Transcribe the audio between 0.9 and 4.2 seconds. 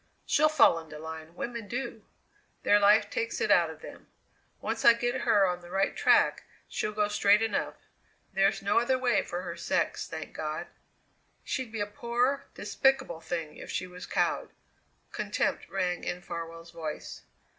line women do! Their life takes it out of them.